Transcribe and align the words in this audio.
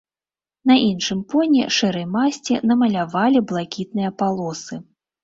На 0.69 0.77
іншым 0.91 1.19
поні 1.33 1.61
шэрай 1.77 2.07
масці 2.15 2.57
намалявалі 2.71 3.39
блакітныя 3.53 4.11
палосы. 4.23 4.81